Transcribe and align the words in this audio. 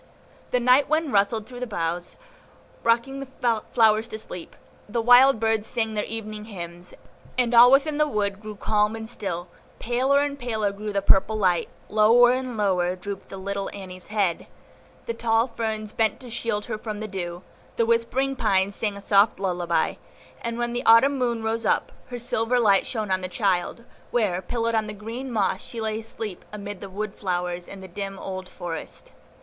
The 0.49 0.59
night 0.59 0.89
wind 0.89 1.13
rustled 1.13 1.45
through 1.45 1.59
the 1.59 1.67
boughs, 1.67 2.15
rocking 2.83 3.19
the 3.19 3.61
flowers 3.71 4.07
to 4.07 4.17
sleep; 4.17 4.55
the 4.89 4.99
wild 4.99 5.39
birds 5.39 5.67
sang 5.67 5.93
their 5.93 6.05
evening 6.05 6.45
hymns, 6.45 6.95
and 7.37 7.53
all 7.53 7.71
within 7.71 7.99
the 7.99 8.07
wood 8.07 8.41
grew 8.41 8.55
calm 8.55 8.95
and 8.95 9.07
still; 9.07 9.47
paler 9.77 10.21
and 10.21 10.39
paler 10.39 10.71
grew 10.71 10.91
the 10.91 11.03
purple 11.03 11.37
light, 11.37 11.69
lower 11.87 12.31
and 12.31 12.57
lower 12.57 12.95
drooped 12.95 13.31
little 13.31 13.69
Annie's 13.75 14.05
head, 14.05 14.47
the 15.05 15.13
tall 15.13 15.45
ferns 15.45 15.91
bent 15.91 16.19
to 16.21 16.31
shield 16.31 16.65
her 16.65 16.79
from 16.79 16.99
the 16.99 17.07
dew, 17.07 17.43
the 17.75 17.85
whispering 17.85 18.35
pines 18.35 18.75
sang 18.75 18.97
a 18.97 19.01
soft 19.01 19.39
lullaby; 19.39 19.97
and 20.41 20.57
when 20.57 20.73
the 20.73 20.83
Autumn 20.83 21.19
moon 21.19 21.43
rose 21.43 21.63
up, 21.63 21.91
her 22.07 22.17
silver 22.17 22.59
light 22.59 22.87
shone 22.87 23.11
on 23.11 23.21
the 23.21 23.27
child, 23.27 23.83
where, 24.09 24.41
pillowed 24.41 24.73
on 24.73 24.87
green 24.95 25.31
moss, 25.31 25.61
she 25.63 25.79
lay 25.79 25.99
asleep 25.99 26.43
amid 26.51 26.81
the 26.81 26.89
wood 26.89 27.13
flowers 27.13 27.67
in 27.67 27.81
the 27.81 27.87
dim 27.87 28.17
old 28.17 28.49
forest. 28.49 29.11